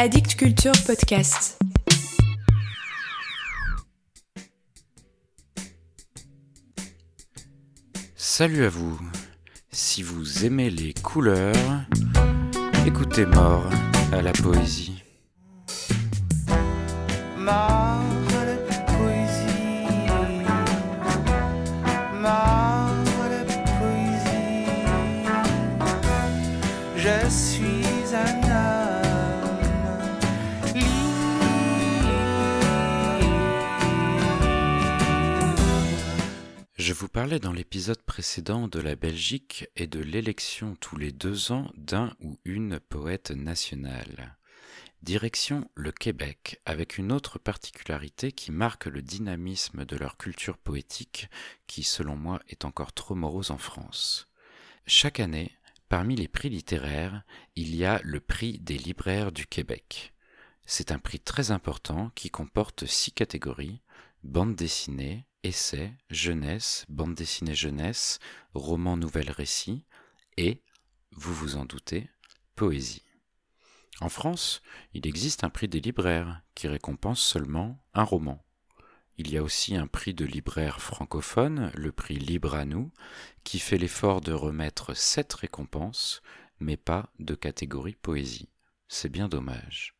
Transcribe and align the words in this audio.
Addict 0.00 0.36
Culture 0.36 0.70
Podcast. 0.86 1.58
Salut 8.14 8.64
à 8.64 8.68
vous. 8.68 8.96
Si 9.72 10.04
vous 10.04 10.46
aimez 10.46 10.70
les 10.70 10.94
couleurs, 10.94 11.56
écoutez 12.86 13.26
Mort 13.26 13.68
à 14.12 14.22
la 14.22 14.30
poésie. 14.30 15.02
Mort 17.36 17.50
à 17.50 18.44
la 18.44 18.56
poésie. 18.92 19.48
Mort 22.14 22.94
à 23.24 23.28
la 23.30 23.42
poésie. 23.80 24.68
Je 26.96 27.28
suis 27.28 28.14
un 28.14 28.57
Parlais 37.20 37.40
dans 37.40 37.52
l'épisode 37.52 38.00
précédent 38.02 38.68
de 38.68 38.78
la 38.78 38.94
Belgique 38.94 39.66
et 39.74 39.88
de 39.88 39.98
l'élection 39.98 40.76
tous 40.76 40.96
les 40.96 41.10
deux 41.10 41.50
ans 41.50 41.68
d'un 41.76 42.14
ou 42.20 42.38
une 42.44 42.78
poète 42.78 43.32
nationale. 43.32 44.38
Direction 45.02 45.68
le 45.74 45.90
Québec, 45.90 46.60
avec 46.64 46.96
une 46.96 47.10
autre 47.10 47.40
particularité 47.40 48.30
qui 48.30 48.52
marque 48.52 48.86
le 48.86 49.02
dynamisme 49.02 49.84
de 49.84 49.96
leur 49.96 50.16
culture 50.16 50.58
poétique, 50.58 51.28
qui 51.66 51.82
selon 51.82 52.14
moi 52.14 52.40
est 52.50 52.64
encore 52.64 52.92
trop 52.92 53.16
morose 53.16 53.50
en 53.50 53.58
France. 53.58 54.28
Chaque 54.86 55.18
année, 55.18 55.50
parmi 55.88 56.14
les 56.14 56.28
prix 56.28 56.50
littéraires, 56.50 57.24
il 57.56 57.74
y 57.74 57.84
a 57.84 58.00
le 58.04 58.20
prix 58.20 58.60
des 58.60 58.78
libraires 58.78 59.32
du 59.32 59.44
Québec. 59.44 60.14
C'est 60.66 60.92
un 60.92 61.00
prix 61.00 61.18
très 61.18 61.50
important 61.50 62.12
qui 62.14 62.30
comporte 62.30 62.86
six 62.86 63.10
catégories 63.10 63.82
bande 64.24 64.54
dessinée, 64.54 65.26
essai, 65.48 65.94
jeunesse, 66.10 66.84
bande 66.90 67.14
dessinée 67.14 67.54
jeunesse, 67.54 68.18
roman 68.52 68.98
nouvelle 68.98 69.30
récit 69.30 69.82
et, 70.36 70.62
vous 71.12 71.32
vous 71.32 71.56
en 71.56 71.64
doutez, 71.64 72.10
poésie. 72.54 73.02
En 74.00 74.10
France, 74.10 74.60
il 74.92 75.06
existe 75.06 75.44
un 75.44 75.48
prix 75.48 75.66
des 75.66 75.80
libraires 75.80 76.42
qui 76.54 76.68
récompense 76.68 77.20
seulement 77.20 77.82
un 77.94 78.04
roman. 78.04 78.44
Il 79.16 79.30
y 79.30 79.38
a 79.38 79.42
aussi 79.42 79.74
un 79.74 79.86
prix 79.86 80.12
de 80.12 80.26
libraire 80.26 80.82
francophone, 80.82 81.72
le 81.74 81.92
prix 81.92 82.18
Libre 82.18 82.54
à 82.54 82.66
nous, 82.66 82.92
qui 83.42 83.58
fait 83.58 83.78
l'effort 83.78 84.20
de 84.20 84.32
remettre 84.32 84.94
sept 84.94 85.32
récompenses, 85.32 86.22
mais 86.60 86.76
pas 86.76 87.10
de 87.18 87.34
catégorie 87.34 87.96
poésie. 87.96 88.50
C'est 88.86 89.08
bien 89.08 89.28
dommage. 89.28 89.96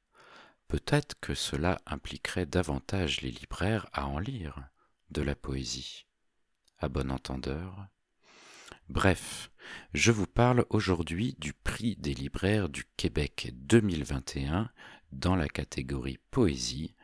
Peut-être 0.69 1.19
que 1.21 1.35
cela 1.35 1.81
impliquerait 1.87 2.47
davantage 2.47 3.23
les 3.23 3.31
libraires 3.31 3.89
à 3.95 4.07
en 4.07 4.19
lire 4.19 4.69
de 5.11 5.23
la 5.23 5.35
poésie. 5.35 6.07
À 6.79 6.89
bon 6.89 7.11
entendeur. 7.11 7.87
Bref, 8.89 9.51
je 9.95 10.13
vous 10.13 10.27
parle 10.27 10.65
aujourd'hui 10.71 11.37
du 11.39 11.53
prix 11.53 11.97
des 11.97 12.15
libraires 12.15 12.69
du 12.69 12.85
Québec 12.97 13.51
2021 13.55 14.71
dans 15.13 15.37
la 15.37 15.49
catégorie 15.49 16.19
poésie. 16.31 16.95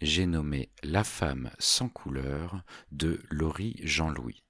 J'ai 0.00 0.26
nommé 0.26 0.70
La 0.82 1.04
femme 1.04 1.50
sans 1.58 1.88
couleur 1.88 2.62
de 2.90 3.20
Laurie 3.30 3.76
Jean-Louis. 3.82 4.41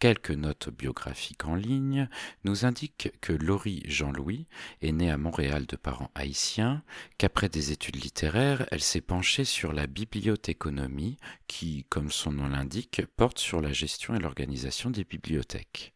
Quelques 0.00 0.30
notes 0.30 0.70
biographiques 0.70 1.44
en 1.44 1.54
ligne 1.54 2.08
nous 2.44 2.64
indiquent 2.64 3.12
que 3.20 3.34
Laurie 3.34 3.82
Jean-Louis 3.84 4.46
est 4.80 4.92
née 4.92 5.10
à 5.10 5.18
Montréal 5.18 5.66
de 5.66 5.76
parents 5.76 6.10
haïtiens, 6.14 6.82
qu'après 7.18 7.50
des 7.50 7.70
études 7.70 8.02
littéraires, 8.02 8.66
elle 8.70 8.80
s'est 8.80 9.02
penchée 9.02 9.44
sur 9.44 9.74
la 9.74 9.86
bibliothéconomie 9.86 11.18
qui, 11.48 11.84
comme 11.90 12.10
son 12.10 12.32
nom 12.32 12.48
l'indique, 12.48 13.02
porte 13.18 13.38
sur 13.38 13.60
la 13.60 13.74
gestion 13.74 14.14
et 14.14 14.18
l'organisation 14.18 14.88
des 14.88 15.04
bibliothèques. 15.04 15.92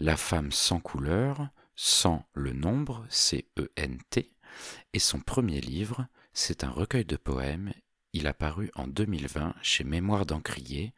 La 0.00 0.16
femme 0.16 0.50
sans 0.50 0.80
couleur, 0.80 1.50
sans 1.76 2.26
le 2.34 2.52
nombre, 2.52 3.06
C-E-N-T, 3.10 4.28
et 4.92 4.98
son 4.98 5.20
premier 5.20 5.60
livre, 5.60 6.08
c'est 6.32 6.64
un 6.64 6.70
recueil 6.70 7.04
de 7.04 7.16
poèmes, 7.16 7.72
il 8.12 8.26
a 8.26 8.34
paru 8.34 8.72
en 8.74 8.88
2020 8.88 9.54
chez 9.62 9.84
Mémoire 9.84 10.26
d'Encrier, 10.26 10.92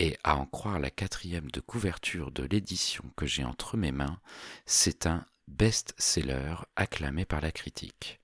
et 0.00 0.16
à 0.24 0.36
en 0.36 0.46
croire 0.46 0.80
la 0.80 0.90
quatrième 0.90 1.50
de 1.50 1.60
couverture 1.60 2.30
de 2.30 2.42
l'édition 2.44 3.04
que 3.16 3.26
j'ai 3.26 3.44
entre 3.44 3.76
mes 3.76 3.92
mains, 3.92 4.18
c'est 4.64 5.04
un 5.06 5.26
best-seller 5.46 6.54
acclamé 6.74 7.26
par 7.26 7.42
la 7.42 7.52
critique. 7.52 8.18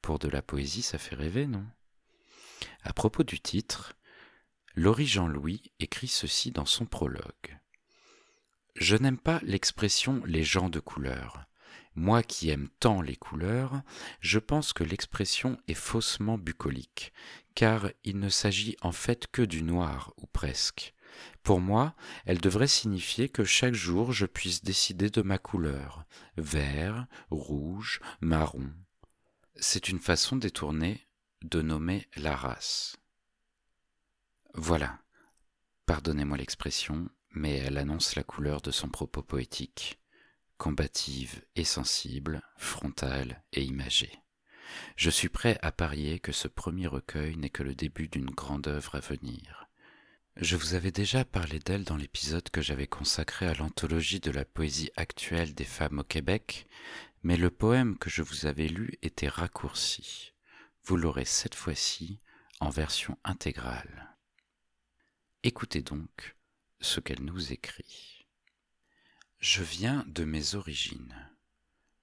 Pour 0.00 0.18
de 0.18 0.28
la 0.28 0.42
poésie, 0.42 0.82
ça 0.82 0.98
fait 0.98 1.14
rêver, 1.14 1.46
non? 1.46 1.64
À 2.82 2.92
propos 2.92 3.22
du 3.22 3.38
titre, 3.38 3.94
Laurie 4.74 5.06
Jean-Louis 5.06 5.62
écrit 5.78 6.08
ceci 6.08 6.50
dans 6.50 6.66
son 6.66 6.84
prologue. 6.84 7.60
Je 8.74 8.96
n'aime 8.96 9.18
pas 9.18 9.38
l'expression 9.44 10.20
les 10.24 10.42
gens 10.42 10.68
de 10.68 10.80
couleur. 10.80 11.44
Moi 11.94 12.22
qui 12.22 12.48
aime 12.48 12.68
tant 12.80 13.02
les 13.02 13.16
couleurs, 13.16 13.82
je 14.20 14.38
pense 14.38 14.72
que 14.72 14.84
l'expression 14.84 15.58
est 15.68 15.74
faussement 15.74 16.38
bucolique, 16.38 17.12
car 17.54 17.90
il 18.04 18.18
ne 18.18 18.30
s'agit 18.30 18.76
en 18.80 18.92
fait 18.92 19.26
que 19.26 19.42
du 19.42 19.62
noir, 19.62 20.14
ou 20.16 20.26
presque. 20.26 20.94
Pour 21.42 21.60
moi, 21.60 21.94
elle 22.24 22.40
devrait 22.40 22.66
signifier 22.66 23.28
que 23.28 23.44
chaque 23.44 23.74
jour 23.74 24.12
je 24.12 24.24
puisse 24.24 24.62
décider 24.62 25.10
de 25.10 25.20
ma 25.20 25.36
couleur, 25.36 26.04
vert, 26.38 27.06
rouge, 27.30 28.00
marron. 28.20 28.72
C'est 29.56 29.88
une 29.90 30.00
façon 30.00 30.36
détournée 30.36 31.06
de 31.42 31.60
nommer 31.60 32.08
la 32.16 32.34
race. 32.34 32.96
Voilà. 34.54 34.98
Pardonnez-moi 35.84 36.38
l'expression, 36.38 37.10
mais 37.32 37.58
elle 37.58 37.76
annonce 37.76 38.14
la 38.14 38.22
couleur 38.22 38.62
de 38.62 38.70
son 38.70 38.88
propos 38.88 39.22
poétique 39.22 40.01
combative 40.62 41.42
et 41.56 41.64
sensible, 41.64 42.40
frontale 42.56 43.42
et 43.52 43.64
imagée. 43.64 44.12
Je 44.94 45.10
suis 45.10 45.28
prêt 45.28 45.58
à 45.60 45.72
parier 45.72 46.20
que 46.20 46.30
ce 46.30 46.46
premier 46.46 46.86
recueil 46.86 47.36
n'est 47.36 47.50
que 47.50 47.64
le 47.64 47.74
début 47.74 48.06
d'une 48.06 48.30
grande 48.30 48.68
œuvre 48.68 48.94
à 48.94 49.00
venir. 49.00 49.68
Je 50.36 50.54
vous 50.54 50.74
avais 50.74 50.92
déjà 50.92 51.24
parlé 51.24 51.58
d'elle 51.58 51.82
dans 51.82 51.96
l'épisode 51.96 52.48
que 52.48 52.62
j'avais 52.62 52.86
consacré 52.86 53.48
à 53.48 53.54
l'anthologie 53.54 54.20
de 54.20 54.30
la 54.30 54.44
poésie 54.44 54.92
actuelle 54.94 55.52
des 55.52 55.64
femmes 55.64 55.98
au 55.98 56.04
Québec, 56.04 56.68
mais 57.24 57.36
le 57.36 57.50
poème 57.50 57.98
que 57.98 58.08
je 58.08 58.22
vous 58.22 58.46
avais 58.46 58.68
lu 58.68 58.92
était 59.02 59.26
raccourci. 59.26 60.32
Vous 60.84 60.96
l'aurez 60.96 61.24
cette 61.24 61.56
fois-ci 61.56 62.20
en 62.60 62.70
version 62.70 63.18
intégrale. 63.24 64.16
Écoutez 65.42 65.82
donc 65.82 66.36
ce 66.80 67.00
qu'elle 67.00 67.24
nous 67.24 67.52
écrit. 67.52 68.21
Je 69.42 69.64
viens 69.64 70.04
de 70.06 70.22
mes 70.22 70.54
origines. 70.54 71.16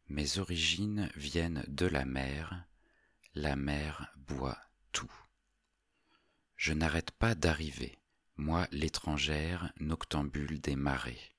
Mes 0.09 0.39
origines 0.39 1.09
viennent 1.15 1.63
de 1.69 1.85
la 1.85 2.03
mer. 2.03 2.65
La 3.33 3.55
mer 3.55 4.13
boit 4.17 4.59
tout. 4.91 5.13
Je 6.57 6.73
n'arrête 6.73 7.11
pas 7.11 7.35
d'arriver, 7.35 7.97
moi 8.35 8.67
l'étrangère 8.71 9.71
noctambule 9.79 10.59
des 10.59 10.75
marées. 10.75 11.33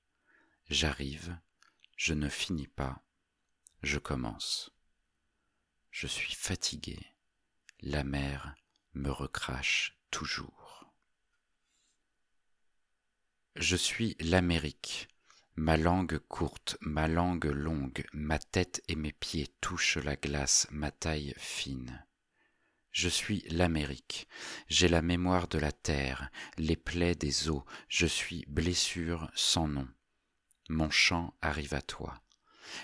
J'arrive, 0.71 1.38
je 1.99 2.15
ne 2.15 2.31
finis 2.31 2.69
pas, 2.69 3.03
je 3.82 3.99
commence. 3.99 4.72
Je 5.91 6.06
suis 6.06 6.34
fatigué, 6.34 6.99
la 7.81 8.05
mer 8.05 8.55
me 8.94 9.11
recrache 9.11 9.99
toujours. 10.11 10.91
Je 13.55 13.77
suis 13.77 14.17
l'Amérique, 14.19 15.09
Ma 15.62 15.76
langue 15.76 16.19
courte, 16.21 16.78
ma 16.81 17.06
langue 17.06 17.44
longue, 17.44 18.06
ma 18.15 18.38
tête 18.38 18.82
et 18.88 18.97
mes 18.97 19.12
pieds 19.12 19.47
touchent 19.60 19.98
la 19.98 20.16
glace, 20.16 20.67
ma 20.70 20.90
taille 20.90 21.34
fine. 21.37 22.02
Je 22.93 23.11
suis 23.11 23.44
l'Amérique, 23.50 24.26
j'ai 24.69 24.88
la 24.88 25.02
mémoire 25.02 25.49
de 25.49 25.58
la 25.58 25.70
terre, 25.70 26.31
les 26.56 26.76
plaies 26.76 27.14
des 27.14 27.50
eaux, 27.50 27.67
je 27.88 28.06
suis 28.06 28.46
blessure 28.49 29.31
sans 29.34 29.69
nom. 29.69 29.87
Mon 30.70 30.88
chant 30.88 31.34
arrive 31.43 31.75
à 31.75 31.82
toi. 31.82 32.23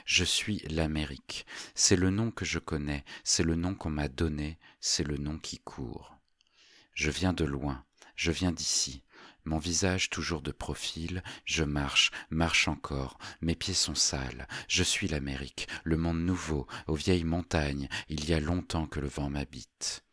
Je 0.05 0.25
suis 0.25 0.59
l'Amérique, 0.69 1.47
c'est 1.75 1.97
le 1.97 2.11
nom 2.11 2.31
que 2.31 2.45
je 2.45 2.59
connais, 2.59 3.07
c'est 3.25 3.43
le 3.43 3.55
nom 3.55 3.75
qu'on 3.75 3.89
m'a 3.89 4.09
donné, 4.09 4.59
c'est 4.81 5.05
le 5.05 5.17
nom 5.17 5.39
qui 5.39 5.61
court. 5.61 6.15
Je 6.93 7.11
viens 7.11 7.33
de 7.33 7.47
loin, 7.47 7.87
je 8.17 8.33
viens 8.33 8.53
d'ici, 8.53 9.03
mon 9.47 9.59
visage 9.59 10.11
toujours 10.11 10.43
de 10.43 10.51
profil, 10.51 11.23
je 11.45 11.65
marche, 11.65 12.11
marche 12.31 12.69
encore, 12.69 13.17
mes 13.41 13.55
pieds 13.55 13.75
sont 13.75 13.95
sales, 13.95 14.47
je 14.69 14.83
suis 14.83 15.09
l'Amérique, 15.09 15.69
le 15.85 15.97
monde 15.97 16.21
nouveau, 16.21 16.67
aux 16.89 16.95
vieilles 16.95 17.25
montagnes, 17.25 17.89
il 18.09 18.29
y 18.29 18.35
a 18.35 18.41
longtemps 18.41 18.87
que 18.87 19.01
le 19.01 19.09
vent 19.09 19.31
m'habite. 19.31 20.05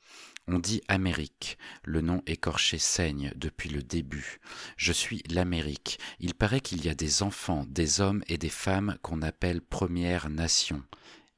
On 0.47 0.59
dit 0.59 0.81
Amérique, 0.87 1.57
le 1.83 2.01
nom 2.01 2.21
écorché 2.27 2.77
saigne 2.77 3.31
depuis 3.35 3.69
le 3.69 3.81
début. 3.81 4.39
Je 4.75 4.91
suis 4.91 5.23
l'Amérique, 5.29 5.99
il 6.19 6.35
paraît 6.35 6.59
qu'il 6.59 6.83
y 6.85 6.89
a 6.89 6.95
des 6.95 7.23
enfants, 7.23 7.65
des 7.69 8.01
hommes 8.01 8.23
et 8.27 8.37
des 8.37 8.49
femmes 8.49 8.97
qu'on 9.01 9.21
appelle 9.21 9.61
Première 9.61 10.29
Nation. 10.29 10.83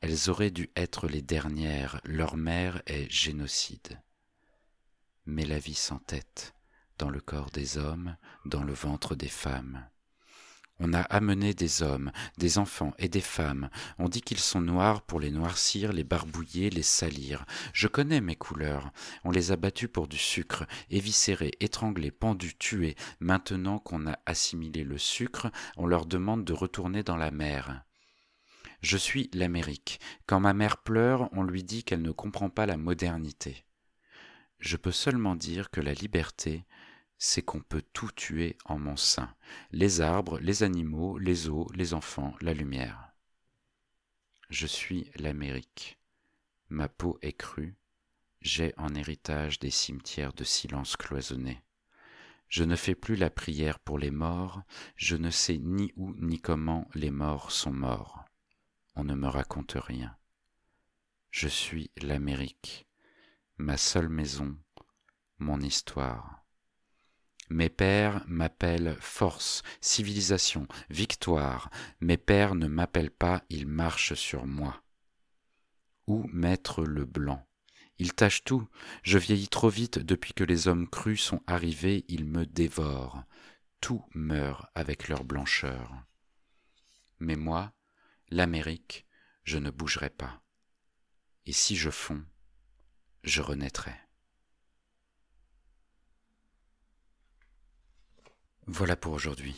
Elles 0.02 0.30
auraient 0.30 0.52
dû 0.52 0.70
être 0.76 1.08
les 1.08 1.22
dernières, 1.22 2.02
leur 2.04 2.36
mère 2.36 2.82
est 2.88 3.10
génocide. 3.12 4.02
Mais 5.28 5.46
la 5.46 5.60
vie 5.60 5.76
s'entête 5.76 6.56
dans 6.98 7.10
le 7.10 7.22
corps 7.22 7.52
des 7.52 7.78
hommes, 7.78 8.16
dans 8.46 8.64
le 8.64 8.74
ventre 8.74 9.16
des 9.16 9.28
femmes. 9.28 9.86
On 10.80 10.94
a 10.94 11.02
amené 11.02 11.54
des 11.54 11.84
hommes, 11.84 12.12
des 12.38 12.58
enfants 12.58 12.94
et 12.98 13.08
des 13.08 13.22
femmes. 13.22 13.70
On 13.98 14.10
dit 14.10 14.22
qu'ils 14.22 14.40
sont 14.40 14.60
noirs 14.60 15.04
pour 15.04 15.22
les 15.22 15.32
noircir, 15.32 15.94
les 15.94 16.04
barbouiller, 16.04 16.70
les 16.70 16.84
salir. 16.84 17.46
Je 17.72 17.88
connais 17.88 18.20
mes 18.20 18.36
couleurs. 18.36 18.92
On 19.24 19.32
les 19.32 19.54
a 19.54 19.56
battus 19.56 19.90
pour 19.92 20.10
du 20.10 20.18
sucre, 20.18 20.66
éviscérés, 20.90 21.54
étranglés, 21.62 22.12
pendus, 22.12 22.58
tués. 22.58 22.96
Maintenant 23.22 23.80
qu'on 23.80 24.06
a 24.06 24.20
assimilé 24.26 24.84
le 24.84 24.98
sucre, 24.98 25.50
on 25.78 25.88
leur 25.88 26.06
demande 26.06 26.44
de 26.44 26.54
retourner 26.54 27.04
dans 27.04 27.18
la 27.18 27.32
mer. 27.32 27.86
Je 28.82 28.98
suis 28.98 29.30
l'Amérique. 29.34 30.02
Quand 30.28 30.42
ma 30.42 30.54
mère 30.54 30.78
pleure, 30.78 31.30
on 31.32 31.44
lui 31.44 31.64
dit 31.64 31.86
qu'elle 31.86 32.02
ne 32.02 32.12
comprend 32.12 32.50
pas 32.50 32.66
la 32.66 32.76
modernité. 32.76 33.66
Je 34.66 34.78
peux 34.78 34.92
seulement 34.92 35.36
dire 35.36 35.70
que 35.70 35.80
la 35.80 35.94
liberté, 35.94 36.66
c'est 37.20 37.44
qu'on 37.44 37.62
peut 37.62 37.84
tout 37.94 38.10
tuer 38.10 38.58
en 38.66 38.80
mon 38.80 38.98
sein, 38.98 39.32
les 39.72 40.02
arbres, 40.02 40.40
les 40.40 40.64
animaux, 40.64 41.20
les 41.20 41.50
eaux, 41.50 41.68
les 41.76 41.94
enfants, 41.94 42.34
la 42.42 42.56
lumière. 42.56 43.12
Je 44.50 44.66
suis 44.66 45.12
l'Amérique. 45.18 46.00
Ma 46.70 46.90
peau 46.90 47.20
est 47.22 47.34
crue, 47.34 47.76
j'ai 48.42 48.74
en 48.78 48.96
héritage 48.96 49.60
des 49.60 49.70
cimetières 49.70 50.34
de 50.34 50.44
silence 50.44 50.98
cloisonnés. 50.98 51.62
Je 52.50 52.64
ne 52.64 52.76
fais 52.76 52.96
plus 52.96 53.16
la 53.16 53.30
prière 53.30 53.78
pour 53.78 54.00
les 54.00 54.10
morts, 54.10 54.64
je 54.96 55.16
ne 55.16 55.30
sais 55.30 55.60
ni 55.60 55.94
où 55.96 56.16
ni 56.16 56.42
comment 56.42 56.90
les 56.96 57.12
morts 57.12 57.52
sont 57.52 57.72
morts. 57.74 58.26
On 58.96 59.04
ne 59.04 59.14
me 59.14 59.28
raconte 59.28 59.76
rien. 59.78 60.18
Je 61.30 61.48
suis 61.48 61.92
l'Amérique, 62.02 62.88
ma 63.58 63.78
seule 63.78 64.10
maison, 64.10 64.58
mon 65.40 65.62
histoire. 65.62 66.44
Mes 67.50 67.70
pères 67.70 68.24
m'appellent 68.28 68.98
force, 69.00 69.62
civilisation, 69.80 70.68
victoire. 70.90 71.70
Mes 72.02 72.18
pères 72.18 72.56
ne 72.56 72.68
m'appellent 72.68 73.12
pas, 73.12 73.44
ils 73.50 73.68
marchent 73.68 74.16
sur 74.16 74.46
moi. 74.46 74.84
Où 76.08 76.28
mettre 76.34 76.84
le 76.84 77.06
blanc? 77.06 77.48
Ils 77.98 78.14
tâchent 78.14 78.44
tout. 78.44 78.68
Je 79.04 79.18
vieillis 79.18 79.48
trop 79.48 79.70
vite 79.70 80.00
depuis 80.00 80.34
que 80.34 80.44
les 80.44 80.68
hommes 80.68 80.90
crus 80.90 81.22
sont 81.22 81.42
arrivés, 81.48 82.04
ils 82.08 82.26
me 82.26 82.46
dévorent. 82.46 83.24
Tout 83.80 84.04
meurt 84.14 84.66
avec 84.76 85.08
leur 85.08 85.24
blancheur. 85.24 86.04
Mais 87.20 87.36
moi, 87.36 87.74
l'Amérique, 88.30 89.06
je 89.44 89.60
ne 89.60 89.70
bougerai 89.70 90.10
pas. 90.10 90.42
Et 91.46 91.54
si 91.54 91.76
je 91.76 91.92
fonds, 91.92 92.26
je 93.26 93.42
renaîtrai. 93.42 93.94
Voilà 98.68 98.96
pour 98.96 99.14
aujourd'hui. 99.14 99.56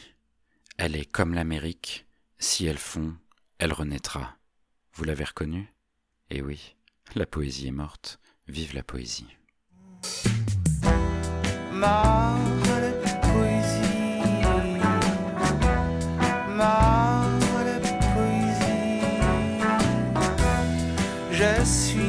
Elle 0.77 0.95
est 0.95 1.05
comme 1.05 1.33
l'Amérique, 1.33 2.07
si 2.39 2.65
elle 2.65 2.77
fond, 2.77 3.15
elle 3.59 3.73
renaîtra. 3.73 4.37
Vous 4.93 5.03
l'avez 5.03 5.25
reconnue? 5.25 5.73
Eh 6.29 6.41
oui, 6.41 6.75
la 7.15 7.25
poésie 7.25 7.67
est 7.67 7.71
morte, 7.71 8.19
vive 8.47 8.73
la 8.73 8.83
poésie. 8.83 9.27
Je 21.31 21.63
suis. 21.65 22.06